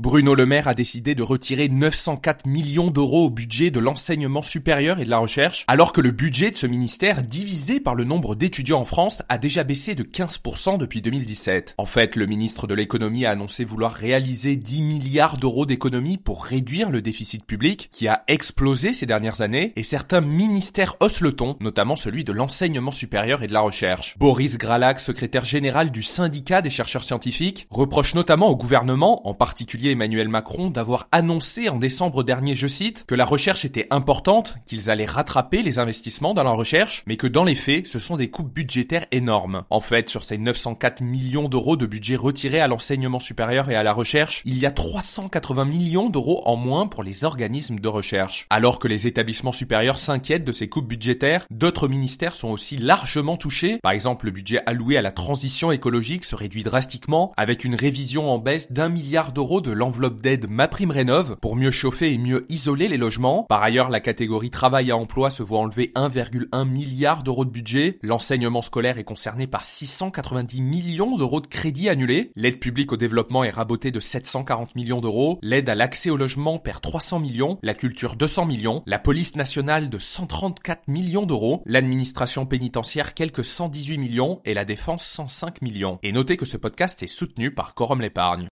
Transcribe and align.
Bruno 0.00 0.34
Le 0.34 0.44
Maire 0.44 0.66
a 0.66 0.74
décidé 0.74 1.14
de 1.14 1.22
retirer 1.22 1.68
904 1.68 2.46
millions 2.48 2.90
d'euros 2.90 3.26
au 3.26 3.30
budget 3.30 3.70
de 3.70 3.78
l'enseignement 3.78 4.42
supérieur 4.42 4.98
et 4.98 5.04
de 5.04 5.10
la 5.10 5.18
recherche, 5.18 5.64
alors 5.68 5.92
que 5.92 6.00
le 6.00 6.10
budget 6.10 6.50
de 6.50 6.56
ce 6.56 6.66
ministère, 6.66 7.22
divisé 7.22 7.78
par 7.78 7.94
le 7.94 8.02
nombre 8.02 8.34
d'étudiants 8.34 8.80
en 8.80 8.84
France, 8.84 9.22
a 9.28 9.38
déjà 9.38 9.62
baissé 9.62 9.94
de 9.94 10.02
15% 10.02 10.78
depuis 10.78 11.00
2017. 11.00 11.76
En 11.78 11.84
fait, 11.84 12.16
le 12.16 12.26
ministre 12.26 12.66
de 12.66 12.74
l'économie 12.74 13.24
a 13.24 13.30
annoncé 13.30 13.64
vouloir 13.64 13.92
réaliser 13.92 14.56
10 14.56 14.82
milliards 14.82 15.36
d'euros 15.36 15.64
d'économies 15.64 16.18
pour 16.18 16.44
réduire 16.44 16.90
le 16.90 17.00
déficit 17.00 17.46
public, 17.46 17.88
qui 17.92 18.08
a 18.08 18.24
explosé 18.26 18.94
ces 18.94 19.06
dernières 19.06 19.42
années, 19.42 19.72
et 19.76 19.84
certains 19.84 20.22
ministères 20.22 20.96
haussent 20.98 21.20
le 21.20 21.36
ton, 21.36 21.56
notamment 21.60 21.94
celui 21.94 22.24
de 22.24 22.32
l'enseignement 22.32 22.90
supérieur 22.90 23.44
et 23.44 23.46
de 23.46 23.52
la 23.52 23.60
recherche. 23.60 24.16
Boris 24.18 24.58
Gralac, 24.58 24.98
secrétaire 24.98 25.44
général 25.44 25.92
du 25.92 26.02
syndicat 26.02 26.62
des 26.62 26.70
chercheurs 26.70 27.04
scientifiques, 27.04 27.68
reproche 27.70 28.16
notamment 28.16 28.48
au 28.48 28.56
gouvernement, 28.56 29.28
en 29.28 29.34
particulier 29.34 29.83
Emmanuel 29.90 30.28
Macron 30.28 30.70
d'avoir 30.70 31.08
annoncé 31.12 31.68
en 31.68 31.78
décembre 31.78 32.22
dernier, 32.22 32.54
je 32.54 32.66
cite, 32.66 33.04
que 33.06 33.14
la 33.14 33.24
recherche 33.24 33.64
était 33.64 33.86
importante, 33.90 34.56
qu'ils 34.66 34.90
allaient 34.90 35.04
rattraper 35.04 35.62
les 35.62 35.78
investissements 35.78 36.34
dans 36.34 36.42
la 36.42 36.50
recherche, 36.50 37.02
mais 37.06 37.16
que 37.16 37.26
dans 37.26 37.44
les 37.44 37.54
faits, 37.54 37.86
ce 37.86 37.98
sont 37.98 38.16
des 38.16 38.30
coupes 38.30 38.52
budgétaires 38.52 39.06
énormes. 39.12 39.64
En 39.70 39.80
fait, 39.80 40.08
sur 40.08 40.24
ces 40.24 40.38
904 40.38 41.02
millions 41.02 41.48
d'euros 41.48 41.76
de 41.76 41.86
budget 41.86 42.16
retirés 42.16 42.60
à 42.60 42.68
l'enseignement 42.68 43.20
supérieur 43.20 43.70
et 43.70 43.74
à 43.74 43.82
la 43.82 43.92
recherche, 43.92 44.42
il 44.44 44.58
y 44.58 44.66
a 44.66 44.70
380 44.70 45.64
millions 45.64 46.10
d'euros 46.10 46.42
en 46.46 46.56
moins 46.56 46.86
pour 46.86 47.02
les 47.02 47.24
organismes 47.24 47.78
de 47.78 47.88
recherche. 47.88 48.46
Alors 48.50 48.78
que 48.78 48.88
les 48.88 49.06
établissements 49.06 49.52
supérieurs 49.52 49.98
s'inquiètent 49.98 50.44
de 50.44 50.52
ces 50.52 50.68
coupes 50.68 50.88
budgétaires, 50.88 51.46
d'autres 51.50 51.88
ministères 51.88 52.36
sont 52.36 52.48
aussi 52.48 52.76
largement 52.76 53.36
touchés. 53.36 53.78
Par 53.82 53.92
exemple, 53.92 54.26
le 54.26 54.32
budget 54.32 54.60
alloué 54.66 54.96
à 54.96 55.02
la 55.02 55.12
transition 55.12 55.72
écologique 55.72 56.24
se 56.24 56.36
réduit 56.36 56.62
drastiquement 56.62 57.32
avec 57.36 57.64
une 57.64 57.74
révision 57.74 58.30
en 58.30 58.38
baisse 58.38 58.72
d'un 58.72 58.88
milliard 58.88 59.32
d'euros 59.32 59.60
de 59.60 59.70
l'enveloppe 59.74 60.20
d'aide 60.20 60.48
MaPrimeRénov 60.48 61.36
pour 61.40 61.56
mieux 61.56 61.70
chauffer 61.70 62.12
et 62.12 62.18
mieux 62.18 62.46
isoler 62.48 62.88
les 62.88 62.96
logements. 62.96 63.44
Par 63.48 63.62
ailleurs, 63.62 63.90
la 63.90 64.00
catégorie 64.00 64.50
travail 64.50 64.88
et 64.88 64.92
emploi 64.92 65.30
se 65.30 65.42
voit 65.42 65.60
enlever 65.60 65.90
1,1 65.94 66.68
milliard 66.68 67.22
d'euros 67.22 67.44
de 67.44 67.50
budget. 67.50 67.98
L'enseignement 68.02 68.62
scolaire 68.62 68.98
est 68.98 69.04
concerné 69.04 69.46
par 69.46 69.64
690 69.64 70.62
millions 70.62 71.16
d'euros 71.16 71.40
de 71.40 71.46
crédits 71.46 71.88
annulés. 71.88 72.30
L'aide 72.36 72.60
publique 72.60 72.92
au 72.92 72.96
développement 72.96 73.44
est 73.44 73.50
rabotée 73.50 73.90
de 73.90 74.00
740 74.00 74.74
millions 74.76 75.00
d'euros. 75.00 75.38
L'aide 75.42 75.68
à 75.68 75.74
l'accès 75.74 76.10
au 76.10 76.16
logement 76.16 76.58
perd 76.58 76.80
300 76.80 77.20
millions. 77.20 77.58
La 77.62 77.74
culture 77.74 78.16
200 78.16 78.46
millions. 78.46 78.82
La 78.86 78.98
police 78.98 79.36
nationale 79.36 79.90
de 79.90 79.98
134 79.98 80.88
millions 80.88 81.26
d'euros. 81.26 81.62
L'administration 81.66 82.46
pénitentiaire 82.46 83.14
quelques 83.14 83.44
118 83.44 83.98
millions 83.98 84.40
et 84.44 84.54
la 84.54 84.64
défense 84.64 85.04
105 85.04 85.62
millions. 85.62 85.98
Et 86.02 86.12
notez 86.12 86.36
que 86.36 86.46
ce 86.46 86.56
podcast 86.56 87.02
est 87.02 87.06
soutenu 87.06 87.52
par 87.52 87.74
Quorum 87.74 88.00
l'épargne. 88.00 88.48